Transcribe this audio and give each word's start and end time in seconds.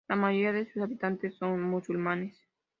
La 0.07 0.15
mayoría 0.15 0.51
de 0.51 0.65
sus 0.73 0.81
habitantes 0.81 1.35
son 1.37 1.61
musulmanes. 1.61 2.35